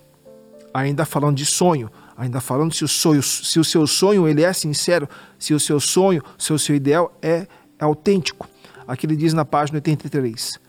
Ainda 0.74 1.06
falando 1.06 1.38
de 1.38 1.46
sonho, 1.46 1.90
ainda 2.16 2.40
falando 2.40 2.74
se 2.74 2.84
o 2.84 2.88
sonho, 2.88 3.24
se 3.24 3.60
o 3.60 3.64
seu 3.64 3.88
sonho 3.88 4.28
ele 4.28 4.44
é 4.44 4.54
sincero, 4.54 5.08
se 5.40 5.54
o 5.54 5.60
seu 5.60 5.80
sonho, 5.80 6.22
se 6.38 6.54
o 6.54 6.60
seu 6.60 6.76
ideal 6.76 7.18
é 7.22 7.48
autêntico. 7.80 8.48
Aqui 8.88 9.06
ele 9.06 9.16
diz 9.16 9.34
na 9.34 9.44
página 9.44 9.78
83. 9.78 10.60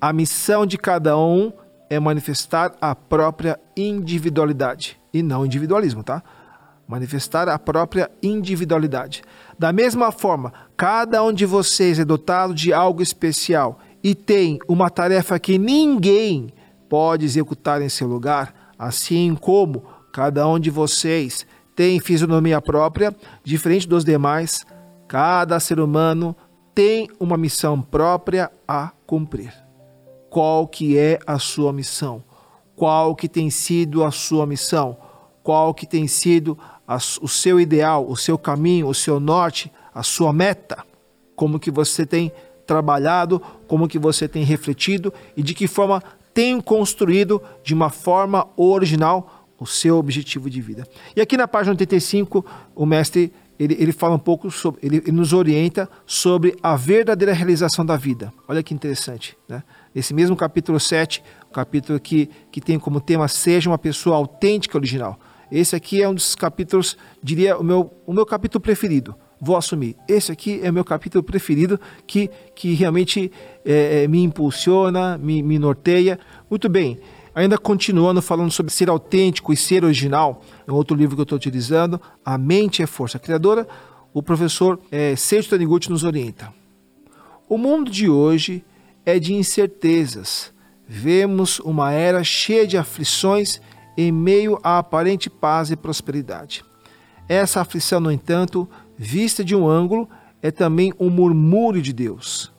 A 0.00 0.12
missão 0.12 0.66
de 0.66 0.76
cada 0.76 1.16
um 1.16 1.52
é 1.88 1.98
manifestar 1.98 2.74
a 2.80 2.94
própria 2.94 3.58
individualidade 3.76 5.00
e 5.12 5.22
não 5.22 5.44
individualismo, 5.44 6.02
tá? 6.02 6.22
Manifestar 6.90 7.48
a 7.48 7.56
própria 7.56 8.10
individualidade. 8.20 9.22
Da 9.56 9.72
mesma 9.72 10.10
forma, 10.10 10.52
cada 10.76 11.22
um 11.22 11.32
de 11.32 11.46
vocês 11.46 12.00
é 12.00 12.04
dotado 12.04 12.52
de 12.52 12.72
algo 12.72 13.00
especial 13.00 13.78
e 14.02 14.12
tem 14.12 14.58
uma 14.66 14.90
tarefa 14.90 15.38
que 15.38 15.56
ninguém 15.56 16.52
pode 16.88 17.24
executar 17.24 17.80
em 17.80 17.88
seu 17.88 18.08
lugar, 18.08 18.72
assim 18.76 19.36
como 19.36 19.84
cada 20.12 20.48
um 20.48 20.58
de 20.58 20.68
vocês 20.68 21.46
tem 21.76 22.00
fisionomia 22.00 22.60
própria, 22.60 23.14
diferente 23.44 23.86
dos 23.86 24.04
demais, 24.04 24.66
cada 25.06 25.60
ser 25.60 25.78
humano 25.78 26.34
tem 26.74 27.08
uma 27.20 27.36
missão 27.36 27.80
própria 27.80 28.50
a 28.66 28.90
cumprir. 29.06 29.54
Qual 30.28 30.66
que 30.66 30.98
é 30.98 31.20
a 31.24 31.38
sua 31.38 31.72
missão? 31.72 32.24
Qual 32.74 33.14
que 33.14 33.28
tem 33.28 33.48
sido 33.48 34.02
a 34.02 34.10
sua 34.10 34.44
missão? 34.44 34.96
Qual 35.42 35.72
que 35.72 35.86
tem 35.86 36.06
sido 36.06 36.58
o 36.96 37.28
seu 37.28 37.60
ideal, 37.60 38.06
o 38.08 38.16
seu 38.16 38.36
caminho, 38.36 38.88
o 38.88 38.94
seu 38.94 39.20
norte, 39.20 39.70
a 39.94 40.02
sua 40.02 40.32
meta, 40.32 40.84
como 41.36 41.58
que 41.58 41.70
você 41.70 42.04
tem 42.04 42.32
trabalhado, 42.66 43.40
como 43.66 43.88
que 43.88 43.98
você 43.98 44.28
tem 44.28 44.44
refletido 44.44 45.12
e 45.36 45.42
de 45.42 45.54
que 45.54 45.66
forma 45.66 46.02
tem 46.32 46.60
construído 46.60 47.42
de 47.62 47.74
uma 47.74 47.90
forma 47.90 48.46
original 48.56 49.48
o 49.58 49.66
seu 49.66 49.98
objetivo 49.98 50.48
de 50.48 50.60
vida. 50.60 50.86
E 51.14 51.20
aqui 51.20 51.36
na 51.36 51.46
página 51.46 51.72
85, 51.72 52.44
o 52.74 52.86
mestre 52.86 53.32
ele, 53.58 53.76
ele 53.78 53.92
fala 53.92 54.14
um 54.14 54.18
pouco 54.18 54.50
sobre, 54.50 54.80
ele, 54.82 54.96
ele, 54.96 55.12
nos 55.12 55.34
orienta 55.34 55.86
sobre 56.06 56.56
a 56.62 56.76
verdadeira 56.76 57.34
realização 57.34 57.84
da 57.84 57.94
vida. 57.94 58.32
Olha 58.48 58.62
que 58.62 58.72
interessante, 58.72 59.36
né? 59.46 59.62
Nesse 59.94 60.14
mesmo 60.14 60.34
capítulo 60.34 60.80
7, 60.80 61.22
o 61.50 61.52
capítulo 61.52 62.00
que, 62.00 62.30
que 62.50 62.58
tem 62.58 62.78
como 62.78 63.02
tema 63.02 63.28
Seja 63.28 63.68
uma 63.68 63.76
pessoa 63.76 64.16
autêntica 64.16 64.78
original. 64.78 65.20
Esse 65.50 65.74
aqui 65.74 66.00
é 66.00 66.08
um 66.08 66.14
dos 66.14 66.34
capítulos, 66.34 66.96
diria, 67.22 67.58
o 67.58 67.64
meu, 67.64 67.92
o 68.06 68.12
meu 68.12 68.24
capítulo 68.24 68.62
preferido. 68.62 69.14
Vou 69.40 69.56
assumir. 69.56 69.96
Esse 70.06 70.30
aqui 70.30 70.60
é 70.62 70.70
o 70.70 70.72
meu 70.72 70.84
capítulo 70.84 71.24
preferido, 71.24 71.80
que, 72.06 72.30
que 72.54 72.74
realmente 72.74 73.32
é, 73.64 74.02
é, 74.04 74.08
me 74.08 74.22
impulsiona, 74.22 75.16
me, 75.16 75.42
me 75.42 75.58
norteia. 75.58 76.20
Muito 76.48 76.68
bem, 76.68 76.98
ainda 77.34 77.56
continuando 77.56 78.20
falando 78.20 78.50
sobre 78.50 78.72
ser 78.72 78.88
autêntico 78.88 79.52
e 79.52 79.56
ser 79.56 79.84
original, 79.84 80.42
é 80.66 80.72
outro 80.72 80.96
livro 80.96 81.16
que 81.16 81.20
eu 81.20 81.24
estou 81.24 81.36
utilizando, 81.36 82.00
A 82.24 82.36
Mente 82.36 82.82
é 82.82 82.86
Força 82.86 83.18
Criadora, 83.18 83.66
o 84.12 84.22
professor 84.22 84.78
é, 84.90 85.16
Seiichi 85.16 85.48
Taniguchi 85.48 85.90
nos 85.90 86.04
orienta. 86.04 86.52
O 87.48 87.56
mundo 87.56 87.90
de 87.90 88.08
hoje 88.08 88.64
é 89.06 89.18
de 89.18 89.32
incertezas, 89.32 90.52
vemos 90.86 91.60
uma 91.60 91.92
era 91.92 92.22
cheia 92.22 92.66
de 92.66 92.76
aflições 92.76 93.60
em 94.00 94.10
meio 94.10 94.58
à 94.62 94.78
aparente 94.78 95.28
paz 95.28 95.70
e 95.70 95.76
prosperidade. 95.76 96.64
Essa 97.28 97.60
aflição, 97.60 98.00
no 98.00 98.10
entanto, 98.10 98.66
vista 98.96 99.44
de 99.44 99.54
um 99.54 99.68
ângulo, 99.68 100.08
é 100.40 100.50
também 100.50 100.94
um 100.98 101.10
murmúrio 101.10 101.82
de 101.82 101.92
Deus. 101.92 102.50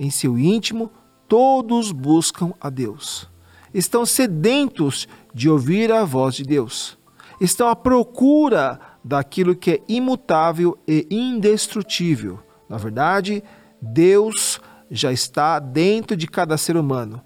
Em 0.00 0.08
seu 0.08 0.38
íntimo, 0.38 0.90
todos 1.28 1.92
buscam 1.92 2.54
a 2.58 2.70
Deus. 2.70 3.28
Estão 3.74 4.06
sedentos 4.06 5.06
de 5.34 5.50
ouvir 5.50 5.92
a 5.92 6.04
voz 6.04 6.34
de 6.34 6.42
Deus. 6.42 6.96
Estão 7.38 7.68
à 7.68 7.76
procura 7.76 8.80
daquilo 9.04 9.54
que 9.54 9.72
é 9.72 9.82
imutável 9.88 10.78
e 10.88 11.06
indestrutível. 11.10 12.40
Na 12.66 12.78
verdade, 12.78 13.44
Deus 13.80 14.58
já 14.90 15.12
está 15.12 15.58
dentro 15.58 16.16
de 16.16 16.26
cada 16.26 16.56
ser 16.56 16.78
humano, 16.78 17.20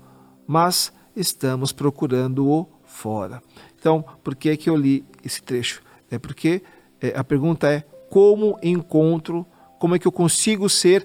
mas 0.48 0.92
estamos 1.14 1.70
procurando-o 1.70 2.71
fora. 3.02 3.42
Então, 3.78 4.04
por 4.22 4.36
que, 4.36 4.56
que 4.56 4.70
eu 4.70 4.76
li 4.76 5.04
esse 5.24 5.42
trecho? 5.42 5.82
É 6.08 6.18
porque 6.18 6.62
é, 7.00 7.12
a 7.16 7.24
pergunta 7.24 7.68
é 7.68 7.80
como 8.08 8.56
encontro, 8.62 9.44
como 9.80 9.96
é 9.96 9.98
que 9.98 10.06
eu 10.06 10.12
consigo 10.12 10.68
ser 10.68 11.04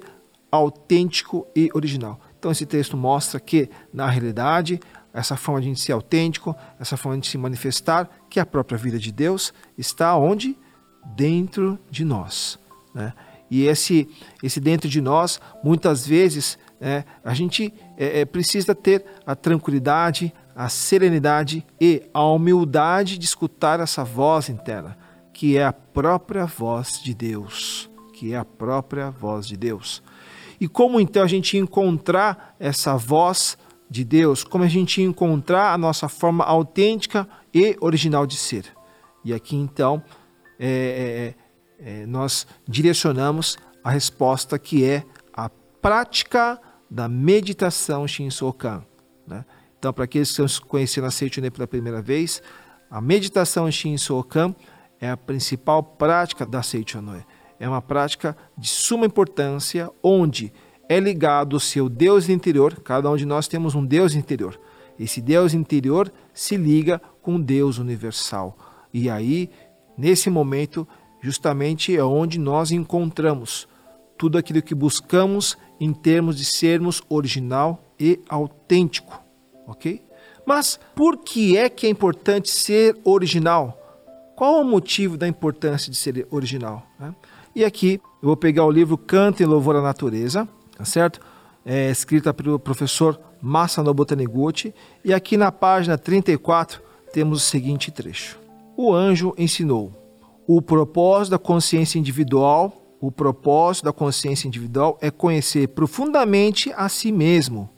autêntico 0.51 1.47
e 1.55 1.69
original. 1.73 2.19
Então, 2.37 2.51
esse 2.51 2.67
texto 2.67 2.95
mostra 2.95 3.39
que, 3.39 3.67
na 3.91 4.07
realidade, 4.07 4.79
essa 5.11 5.35
forma 5.35 5.59
de 5.59 5.67
a 5.67 5.69
gente 5.69 5.81
ser 5.81 5.93
autêntico, 5.93 6.55
essa 6.79 6.95
forma 6.95 7.17
de 7.19 7.27
se 7.27 7.37
manifestar, 7.37 8.07
que 8.29 8.39
é 8.39 8.43
a 8.43 8.45
própria 8.45 8.77
vida 8.77 8.99
de 8.99 9.11
Deus, 9.11 9.51
está 9.75 10.15
onde? 10.15 10.55
Dentro 11.15 11.79
de 11.89 12.05
nós. 12.05 12.59
Né? 12.93 13.11
E 13.49 13.65
esse, 13.65 14.07
esse 14.43 14.59
dentro 14.59 14.87
de 14.87 15.01
nós, 15.01 15.41
muitas 15.63 16.05
vezes, 16.05 16.59
é, 16.79 17.03
a 17.23 17.33
gente 17.33 17.73
é, 17.97 18.21
é, 18.21 18.25
precisa 18.25 18.75
ter 18.75 19.03
a 19.25 19.35
tranquilidade, 19.35 20.31
a 20.57 20.69
serenidade 20.69 21.65
e 21.79 22.01
a 22.13 22.23
humildade 22.25 23.17
de 23.17 23.25
escutar 23.25 23.79
essa 23.79 24.03
voz 24.03 24.49
interna, 24.49 24.97
que 25.31 25.55
é 25.55 25.63
a 25.63 25.71
própria 25.71 26.45
voz 26.45 26.99
de 27.01 27.13
Deus. 27.13 27.89
Que 28.11 28.33
é 28.33 28.37
a 28.37 28.43
própria 28.43 29.11
voz 29.11 29.47
de 29.47 29.55
Deus. 29.55 30.01
E 30.59 30.67
como 30.67 30.99
então 30.99 31.21
a 31.21 31.27
gente 31.27 31.55
encontrar 31.55 32.55
essa 32.59 32.97
voz 32.97 33.55
de 33.87 34.03
Deus? 34.03 34.43
Como 34.43 34.63
a 34.63 34.67
gente 34.67 35.03
encontrar 35.03 35.71
a 35.71 35.77
nossa 35.77 36.09
forma 36.09 36.43
autêntica 36.43 37.29
e 37.53 37.77
original 37.79 38.25
de 38.25 38.35
ser? 38.35 38.65
E 39.23 39.31
aqui 39.31 39.55
então 39.55 40.03
é, 40.59 40.67
é, 40.67 41.27
é 41.27 41.47
é, 41.79 42.05
nós 42.05 42.47
direcionamos 42.67 43.57
a 43.83 43.89
resposta 43.89 44.57
que 44.57 44.83
é 44.83 45.03
a 45.33 45.49
prática 45.81 46.59
da 46.89 47.07
meditação 47.07 48.07
Shinsokan. 48.07 48.83
Né? 49.25 49.45
Então, 49.87 49.93
para 49.93 50.03
aqueles 50.03 50.35
que 50.35 50.43
estão 50.43 50.67
conhecendo 50.67 51.07
a 51.07 51.11
Seichune 51.11 51.49
pela 51.49 51.65
primeira 51.65 52.01
vez, 52.01 52.41
a 52.91 52.99
meditação 52.99 53.71
Shinsokan 53.71 54.53
é 54.99 55.09
a 55.09 55.15
principal 55.15 55.81
prática 55.81 56.45
da 56.45 56.61
Seichonoi. 56.61 57.23
É 57.57 57.69
uma 57.69 57.81
prática 57.81 58.35
de 58.57 58.67
suma 58.67 59.05
importância, 59.05 59.89
onde 60.03 60.51
é 60.89 60.99
ligado 60.99 61.55
o 61.55 61.59
seu 61.59 61.87
Deus 61.87 62.27
interior, 62.27 62.81
cada 62.81 63.09
um 63.09 63.15
de 63.15 63.25
nós 63.25 63.47
temos 63.47 63.75
um 63.75 63.85
Deus 63.85 64.13
interior. 64.13 64.59
Esse 64.99 65.21
Deus 65.21 65.53
interior 65.53 66.11
se 66.33 66.57
liga 66.57 67.01
com 67.21 67.39
Deus 67.39 67.77
universal. 67.77 68.57
E 68.93 69.09
aí, 69.09 69.49
nesse 69.97 70.29
momento, 70.29 70.85
justamente 71.21 71.95
é 71.95 72.03
onde 72.03 72.37
nós 72.37 72.73
encontramos 72.73 73.69
tudo 74.17 74.37
aquilo 74.37 74.61
que 74.61 74.75
buscamos 74.75 75.57
em 75.79 75.93
termos 75.93 76.35
de 76.35 76.43
sermos 76.43 77.01
original 77.07 77.81
e 77.97 78.19
autêntico, 78.27 79.25
ok? 79.67 80.01
Mas 80.45 80.79
por 80.95 81.17
que 81.17 81.57
é 81.57 81.69
que 81.69 81.85
é 81.85 81.89
importante 81.89 82.49
ser 82.49 82.97
original? 83.03 83.77
Qual 84.35 84.57
é 84.57 84.61
o 84.61 84.63
motivo 84.63 85.17
da 85.17 85.27
importância 85.27 85.91
de 85.91 85.97
ser 85.97 86.25
original? 86.31 86.87
Né? 86.99 87.13
E 87.53 87.65
aqui 87.65 87.99
eu 88.21 88.27
vou 88.27 88.37
pegar 88.37 88.65
o 88.65 88.71
livro 88.71 88.97
Canto 88.97 89.43
em 89.43 89.45
Louvor 89.45 89.75
à 89.75 89.81
Natureza, 89.81 90.47
tá 90.77 90.85
certo? 90.85 91.19
É 91.65 91.91
escrita 91.91 92.33
pelo 92.33 92.57
professor 92.57 93.19
Masanobu 93.41 94.05
Taniguchi, 94.05 94.73
e 95.03 95.13
aqui 95.13 95.35
na 95.35 95.51
página 95.51 95.97
34 95.97 96.81
temos 97.11 97.43
o 97.43 97.45
seguinte 97.45 97.91
trecho. 97.91 98.39
O 98.75 98.93
anjo 98.93 99.33
ensinou: 99.37 99.91
o 100.47 100.61
propósito 100.61 101.31
da 101.31 101.39
consciência 101.39 101.99
individual, 101.99 102.95
o 103.01 103.11
propósito 103.11 103.85
da 103.85 103.91
consciência 103.91 104.47
individual 104.47 104.97
é 105.01 105.11
conhecer 105.11 105.67
profundamente 105.69 106.71
a 106.75 106.87
si 106.87 107.11
mesmo, 107.11 107.69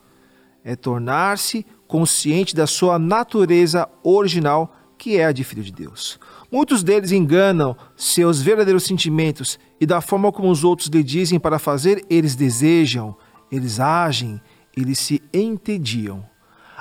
é 0.63 0.75
tornar-se 0.75 1.65
consciente 1.89 2.56
da 2.56 2.67
sua 2.67 2.99
natureza 2.99 3.89
original, 4.04 4.75
que 4.95 5.17
é 5.17 5.25
a 5.25 5.32
de 5.32 5.43
filho 5.43 5.63
de 5.63 5.71
Deus. 5.71 6.19
Muitos 6.52 6.84
deles 6.84 7.12
enganam 7.12 7.75
seus 7.97 8.39
verdadeiros 8.43 8.84
sentimentos 8.84 9.58
e 9.82 9.88
da 9.88 9.99
forma 9.99 10.32
como 10.32 10.52
os 10.52 10.63
outros 10.63 10.88
lhe 10.88 11.04
dizem 11.04 11.39
para 11.39 11.58
fazer, 11.58 12.06
eles 12.08 12.36
desejam, 12.36 13.17
eles 13.52 13.80
agem, 13.80 14.39
eles 14.78 14.99
se 14.99 15.19
entediam. 15.34 16.23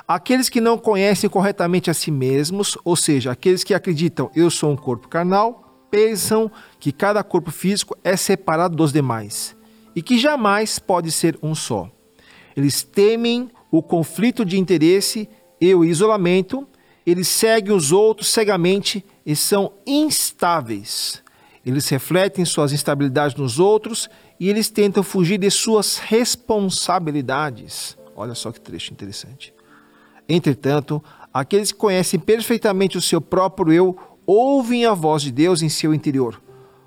Aqueles 0.07 0.47
que 0.47 0.61
não 0.61 0.77
conhecem 0.77 1.27
corretamente 1.27 1.89
a 1.89 1.93
si 1.93 2.11
mesmos, 2.11 2.77
ou 2.85 2.95
seja, 2.95 3.31
aqueles 3.31 3.63
que 3.63 3.73
acreditam 3.73 4.29
eu 4.35 4.51
sou 4.51 4.71
um 4.71 4.77
corpo 4.77 5.07
carnal, 5.07 5.87
pensam 5.89 6.51
que 6.79 6.91
cada 6.91 7.23
corpo 7.23 7.49
físico 7.49 7.97
é 8.03 8.15
separado 8.15 8.75
dos 8.75 8.93
demais 8.93 9.57
e 9.95 10.03
que 10.03 10.19
jamais 10.19 10.77
pode 10.77 11.11
ser 11.11 11.35
um 11.41 11.55
só. 11.55 11.89
Eles 12.55 12.83
temem 12.83 13.49
o 13.71 13.81
conflito 13.81 14.43
de 14.43 14.57
interesse 14.57 15.29
e 15.59 15.73
o 15.73 15.83
isolamento, 15.83 16.67
eles 17.05 17.27
seguem 17.27 17.75
os 17.75 17.91
outros 17.91 18.29
cegamente 18.29 19.05
e 19.25 19.35
são 19.35 19.73
instáveis. 19.85 21.21
Eles 21.65 21.87
refletem 21.89 22.45
suas 22.45 22.71
instabilidades 22.71 23.35
nos 23.35 23.59
outros 23.59 24.09
e 24.39 24.49
eles 24.49 24.69
tentam 24.69 25.03
fugir 25.03 25.37
de 25.37 25.51
suas 25.51 25.97
responsabilidades. 25.97 27.97
Olha 28.15 28.33
só 28.33 28.51
que 28.51 28.61
trecho 28.61 28.93
interessante. 28.93 29.53
Entretanto, 30.27 31.03
aqueles 31.33 31.71
que 31.71 31.77
conhecem 31.77 32.19
perfeitamente 32.19 32.97
o 32.97 33.01
seu 33.01 33.19
próprio 33.19 33.73
eu 33.73 33.97
ouvem 34.25 34.85
a 34.85 34.93
voz 34.93 35.23
de 35.23 35.31
Deus 35.31 35.61
em 35.61 35.69
seu 35.69 35.93
interior. 35.93 36.41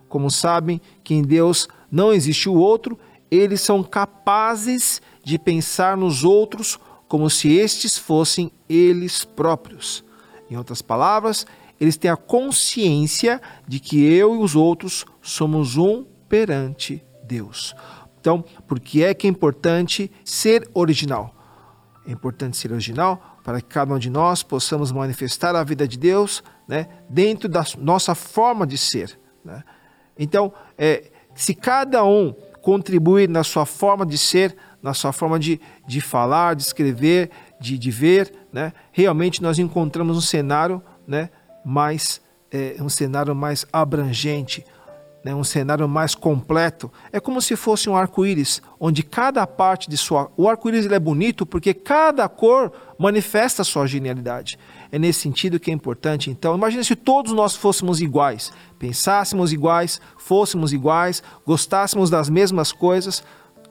Como 0.09 0.31
sabem 0.31 0.81
que 1.03 1.15
em 1.15 1.23
Deus 1.23 1.69
não 1.91 2.13
existe 2.13 2.49
o 2.49 2.55
outro, 2.55 2.99
eles 3.31 3.61
são 3.61 3.83
capazes 3.83 5.03
de 5.23 5.39
pensar 5.39 5.97
nos 5.97 6.25
outros 6.25 6.79
como 7.09 7.29
se 7.29 7.53
estes 7.53 7.99
fossem 7.99 8.51
eles 8.69 9.25
próprios. 9.25 10.05
Em 10.51 10.57
outras 10.57 10.81
palavras, 10.81 11.47
eles 11.81 11.97
têm 11.97 12.11
a 12.11 12.17
consciência 12.17 13.41
de 13.67 13.81
que 13.81 14.03
eu 14.03 14.35
e 14.35 14.39
os 14.39 14.55
outros 14.55 15.05
somos 15.21 15.77
um 15.77 16.05
perante 16.29 17.05
Deus. 17.25 17.75
Então, 18.21 18.45
por 18.67 18.79
que 18.79 19.03
é 19.03 19.13
que 19.13 19.27
é 19.27 19.31
importante 19.31 20.11
ser 20.25 20.69
original? 20.73 21.35
É 22.07 22.13
importante 22.13 22.57
ser 22.57 22.73
original 22.73 23.39
para 23.43 23.61
que 23.61 23.67
cada 23.67 23.93
um 23.93 23.99
de 23.99 24.09
nós 24.09 24.43
possamos 24.43 24.93
manifestar 24.93 25.55
a 25.57 25.65
vida 25.65 25.87
de 25.87 25.99
Deus 25.99 26.43
né, 26.67 26.89
dentro 27.09 27.49
da 27.49 27.65
nossa 27.79 28.15
forma 28.15 28.67
de 28.67 28.79
ser. 28.79 29.19
Né? 29.45 29.63
Então, 30.19 30.53
é, 30.79 31.11
se 31.35 31.55
cada 31.55 32.05
um 32.05 32.33
contribuir 32.61 33.29
na 33.29 33.43
sua 33.43 33.67
forma 33.67 34.07
de 34.07 34.17
ser, 34.17 34.57
na 34.83 34.93
sua 34.93 35.13
forma 35.13 35.39
de, 35.39 35.61
de 35.87 36.01
falar, 36.01 36.57
de 36.57 36.63
escrever, 36.63 37.31
de, 37.61 37.79
de 37.79 37.91
ver, 37.91 38.33
né, 38.53 38.73
realmente 38.91 39.41
nós 39.41 39.59
encontramos 39.59 40.17
um 40.17 40.21
cenário 40.21 40.83
né, 41.07 41.31
mais 41.65 42.21
é, 42.53 42.77
um 42.81 42.89
cenário 42.89 43.35
mais 43.35 43.67
abrangente, 43.73 44.65
né, 45.25 45.35
um 45.35 45.45
cenário 45.45 45.89
mais 45.89 46.15
completo. 46.15 46.91
É 47.13 47.19
como 47.19 47.41
se 47.41 47.57
fosse 47.57 47.89
um 47.89 47.97
arco-íris, 47.97 48.61
onde 48.79 49.03
cada 49.03 49.47
parte 49.47 49.89
de 49.89 49.97
sua. 49.97 50.31
O 50.37 50.49
arco-íris 50.49 50.87
é 50.87 50.99
bonito 50.99 51.47
porque 51.47 51.73
cada 51.73 52.29
cor 52.29 52.73
manifesta 52.99 53.63
a 53.63 53.65
sua 53.65 53.87
genialidade. 53.87 54.59
É 54.91 54.99
nesse 54.99 55.21
sentido 55.21 55.59
que 55.59 55.71
é 55.71 55.75
importante. 55.75 56.31
Então, 56.31 56.55
imagine 56.55 56.85
se 56.85 56.97
todos 56.97 57.33
nós 57.33 57.57
fôssemos 57.57 58.01
iguais, 58.01 58.53
pensássemos 58.79 59.53
iguais, 59.53 60.01
fôssemos 60.19 60.73
iguais, 60.73 61.23
gostássemos 61.47 62.11
das 62.11 62.29
mesmas 62.29 62.73
coisas. 62.73 63.25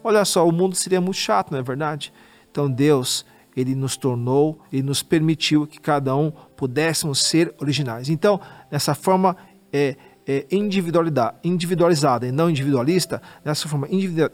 Olha 0.03 0.25
só, 0.25 0.47
o 0.47 0.51
mundo 0.51 0.75
seria 0.75 0.99
muito 0.99 1.17
chato, 1.17 1.51
não 1.51 1.59
é 1.59 1.63
verdade? 1.63 2.11
Então, 2.49 2.69
Deus, 2.69 3.25
ele 3.55 3.75
nos 3.75 3.95
tornou 3.95 4.59
e 4.71 4.81
nos 4.81 5.03
permitiu 5.03 5.67
que 5.67 5.79
cada 5.79 6.15
um 6.15 6.31
pudéssemos 6.55 7.23
ser 7.23 7.53
originais. 7.59 8.09
Então, 8.09 8.39
dessa 8.69 8.95
forma, 8.95 9.37
é, 9.71 9.95
é, 10.27 10.45
individualizada 10.51 12.27
e 12.27 12.31
não 12.31 12.49
individualista, 12.49 13.21
nessa 13.43 13.67
forma 13.67 13.87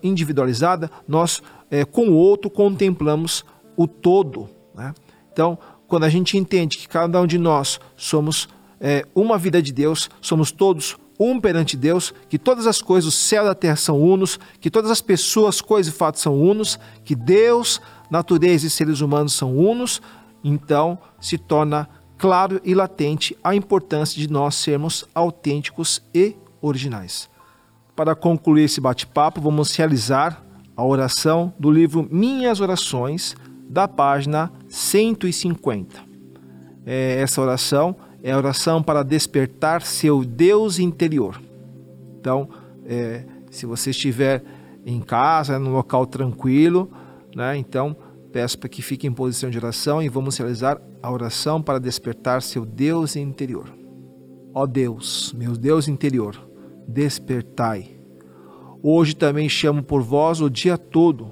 individualizada, 0.04 0.90
nós 1.08 1.42
é, 1.70 1.86
com 1.86 2.10
o 2.10 2.14
outro 2.14 2.50
contemplamos 2.50 3.46
o 3.76 3.88
todo. 3.88 4.50
Né? 4.76 4.94
Então, 5.32 5.58
quando 5.88 6.04
a 6.04 6.10
gente 6.10 6.38
entende 6.38 6.78
que 6.78 6.88
cada 6.88 7.22
um 7.22 7.28
de 7.28 7.38
nós 7.38 7.80
somos 7.96 8.50
é, 8.80 9.06
uma 9.16 9.38
vida 9.38 9.62
de 9.62 9.72
Deus, 9.72 10.10
somos 10.22 10.52
todos 10.52 10.98
um 11.20 11.40
perante 11.40 11.76
Deus, 11.76 12.14
que 12.30 12.38
todas 12.38 12.68
as 12.68 12.82
coisas, 12.82 13.14
o 13.14 13.18
céu 13.18 13.46
e 13.46 13.50
a 13.50 13.56
terra 13.56 13.76
são 13.76 14.00
unos, 14.00 14.40
que 14.60 14.70
todas 14.70 14.92
as 14.92 15.02
pessoas, 15.02 15.62
coisas 15.62 15.94
e 15.94 15.98
fatos 15.98 16.22
são 16.22 16.40
unos, 16.40 16.80
que 17.04 17.16
Deus 17.16 17.82
natureza 18.10 18.68
e 18.68 18.70
seres 18.70 19.02
humanos 19.02 19.34
são 19.34 19.56
unos, 19.56 20.02
então 20.44 20.98
se 21.20 21.38
torna 21.38 21.90
claro 22.18 22.60
e 22.64 22.74
latente 22.74 23.38
a 23.44 23.56
importância 23.56 24.20
de 24.20 24.32
nós 24.32 24.56
sermos 24.56 25.06
autênticos 25.14 26.02
e 26.14 26.36
originais. 26.62 27.30
Para 27.96 28.16
concluir 28.16 28.66
esse 28.66 28.80
bate-papo, 28.80 29.42
vamos 29.42 29.76
realizar 29.76 30.44
a 30.76 30.86
oração 30.86 31.54
do 31.60 31.72
livro 31.72 32.08
Minhas 32.12 32.60
Orações, 32.60 33.36
da 33.70 33.88
página 33.88 34.52
150. 34.70 36.06
É, 36.86 37.20
essa 37.22 37.42
oração 37.42 37.96
é 38.28 38.34
a 38.34 38.38
oração 38.38 38.84
para 38.84 39.04
despertar 39.04 39.82
seu 39.82 40.22
Deus 40.26 40.80
interior. 40.80 41.42
Então, 42.20 42.50
é, 42.86 43.24
se 43.50 43.66
você 43.66 43.92
estiver 43.92 44.44
em 44.86 45.00
casa, 45.00 45.58
num 45.58 45.72
local 45.72 46.06
tranquilo, 46.06 46.92
né, 47.34 47.56
então 47.56 47.96
peço 48.30 48.60
para 48.60 48.68
que 48.68 48.82
fique 48.82 49.08
em 49.08 49.14
posição 49.14 49.50
de 49.50 49.58
oração 49.58 50.04
e 50.04 50.10
vamos 50.10 50.38
realizar 50.38 50.78
a 51.02 51.10
oração 51.10 51.62
para 51.62 51.80
despertar 51.80 52.42
seu 52.42 52.66
Deus 52.66 53.16
interior. 53.16 53.74
Ó 54.54 54.66
Deus, 54.66 55.34
meu 55.38 55.54
Deus 55.54 55.88
interior, 55.88 56.38
despertai. 56.86 57.98
Hoje 58.84 59.16
também 59.16 59.48
chamo 59.48 59.82
por 59.82 60.02
vós 60.02 60.42
o 60.42 60.50
dia 60.50 60.78
todo. 60.78 61.32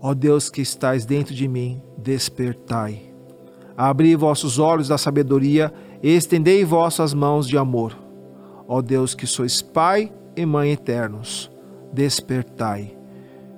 Ó 0.00 0.12
Deus 0.14 0.50
que 0.50 0.62
estais 0.62 1.06
dentro 1.06 1.32
de 1.32 1.46
mim, 1.46 1.80
despertai. 1.96 3.12
Abri 3.76 4.16
vossos 4.16 4.58
olhos 4.58 4.88
da 4.88 4.98
sabedoria 4.98 5.72
e 6.02 6.10
estendei 6.10 6.64
vossas 6.64 7.14
mãos 7.14 7.46
de 7.46 7.56
amor. 7.56 7.96
Ó 8.66 8.82
Deus 8.82 9.14
que 9.14 9.26
sois 9.26 9.62
Pai 9.62 10.12
e 10.34 10.44
Mãe 10.44 10.72
eternos, 10.72 11.50
despertai. 11.92 12.96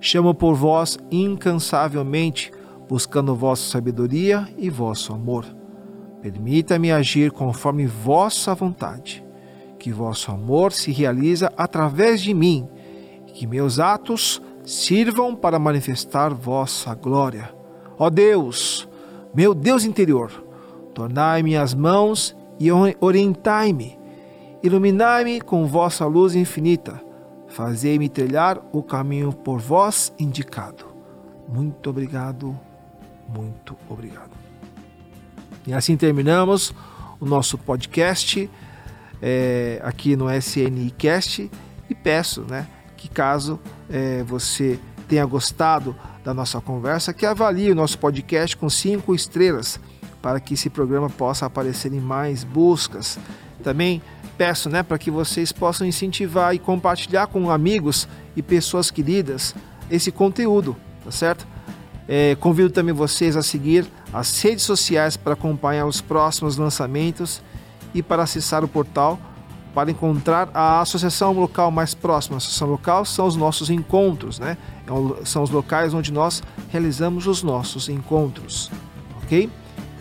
Chamo 0.00 0.34
por 0.34 0.54
vós 0.54 0.98
incansavelmente, 1.10 2.52
buscando 2.88 3.34
vossa 3.34 3.70
sabedoria 3.70 4.46
e 4.58 4.68
vosso 4.68 5.14
amor. 5.14 5.46
Permita-me 6.20 6.92
agir 6.92 7.30
conforme 7.30 7.86
vossa 7.86 8.54
vontade, 8.54 9.24
que 9.78 9.90
vosso 9.90 10.30
amor 10.30 10.72
se 10.72 10.90
realiza 10.90 11.52
através 11.56 12.20
de 12.20 12.34
mim, 12.34 12.68
que 13.26 13.46
meus 13.46 13.78
atos 13.78 14.42
sirvam 14.64 15.34
para 15.34 15.58
manifestar 15.58 16.34
vossa 16.34 16.94
glória. 16.94 17.54
Ó 17.98 18.10
Deus, 18.10 18.88
meu 19.34 19.54
Deus 19.54 19.84
interior, 19.84 20.43
tornai-me 20.94 21.56
as 21.56 21.74
mãos 21.74 22.36
e 22.58 22.70
orientai-me, 23.00 23.98
iluminai-me 24.62 25.40
com 25.40 25.66
vossa 25.66 26.06
luz 26.06 26.34
infinita, 26.34 27.02
fazei-me 27.48 28.08
trilhar 28.08 28.60
o 28.72 28.82
caminho 28.82 29.32
por 29.32 29.58
vós 29.58 30.12
indicado. 30.18 30.86
Muito 31.48 31.90
obrigado, 31.90 32.58
muito 33.28 33.76
obrigado. 33.88 34.30
E 35.66 35.72
assim 35.72 35.96
terminamos 35.96 36.72
o 37.20 37.26
nosso 37.26 37.58
podcast 37.58 38.48
é, 39.20 39.80
aqui 39.82 40.14
no 40.14 40.30
SNCast 40.30 41.50
e 41.88 41.94
peço, 41.94 42.42
né, 42.42 42.66
que 42.96 43.08
caso 43.08 43.58
é, 43.90 44.22
você 44.22 44.78
tenha 45.08 45.24
gostado 45.26 45.94
da 46.24 46.32
nossa 46.32 46.60
conversa, 46.60 47.12
que 47.12 47.26
avalie 47.26 47.70
o 47.70 47.74
nosso 47.74 47.98
podcast 47.98 48.56
com 48.56 48.70
cinco 48.70 49.14
estrelas 49.14 49.78
para 50.24 50.40
que 50.40 50.54
esse 50.54 50.70
programa 50.70 51.10
possa 51.10 51.44
aparecer 51.44 51.92
em 51.92 52.00
mais 52.00 52.44
buscas. 52.44 53.18
Também 53.62 54.00
peço 54.38 54.70
né, 54.70 54.82
para 54.82 54.96
que 54.96 55.10
vocês 55.10 55.52
possam 55.52 55.86
incentivar 55.86 56.54
e 56.54 56.58
compartilhar 56.58 57.26
com 57.26 57.50
amigos 57.50 58.08
e 58.34 58.40
pessoas 58.40 58.90
queridas 58.90 59.54
esse 59.90 60.10
conteúdo, 60.10 60.74
tá 61.04 61.10
certo? 61.10 61.46
É, 62.08 62.34
convido 62.36 62.70
também 62.70 62.94
vocês 62.94 63.36
a 63.36 63.42
seguir 63.42 63.86
as 64.14 64.40
redes 64.40 64.64
sociais 64.64 65.14
para 65.14 65.34
acompanhar 65.34 65.84
os 65.84 66.00
próximos 66.00 66.56
lançamentos 66.56 67.42
e 67.92 68.02
para 68.02 68.22
acessar 68.22 68.64
o 68.64 68.68
portal 68.68 69.18
para 69.74 69.90
encontrar 69.90 70.48
a 70.54 70.80
associação 70.80 71.32
local 71.32 71.70
mais 71.70 71.92
próxima. 71.92 72.36
A 72.36 72.38
associação 72.38 72.68
local 72.68 73.04
são 73.04 73.26
os 73.26 73.36
nossos 73.36 73.68
encontros, 73.68 74.38
né? 74.38 74.56
É 74.86 75.26
são 75.26 75.42
os 75.42 75.50
locais 75.50 75.92
onde 75.92 76.10
nós 76.10 76.42
realizamos 76.70 77.26
os 77.26 77.42
nossos 77.42 77.90
encontros, 77.90 78.70
ok? 79.22 79.50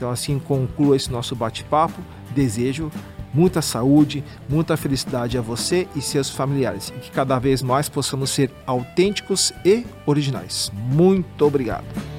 Então 0.03 0.11
assim 0.11 0.37
conclua 0.37 0.97
esse 0.97 1.09
nosso 1.09 1.33
bate-papo. 1.33 2.01
Desejo 2.35 2.91
muita 3.33 3.61
saúde, 3.61 4.21
muita 4.49 4.75
felicidade 4.75 5.37
a 5.37 5.41
você 5.41 5.87
e 5.95 6.01
seus 6.01 6.29
familiares 6.29 6.93
e 6.93 6.99
que 6.99 7.09
cada 7.09 7.39
vez 7.39 7.61
mais 7.61 7.87
possamos 7.87 8.29
ser 8.29 8.51
autênticos 8.67 9.53
e 9.63 9.85
originais. 10.05 10.69
Muito 10.91 11.45
obrigado. 11.45 12.12